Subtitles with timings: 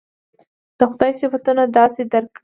[0.77, 2.39] د خدای صفتونه داسې درک کړي.